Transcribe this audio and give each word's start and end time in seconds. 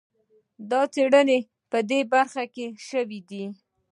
دا 0.69 0.81
څېړنې 0.93 1.39
په 1.71 1.79
دې 1.89 1.99
برخه 2.13 2.43
کې 2.53 2.65
شوي 2.89 3.19
دي. 3.29 3.43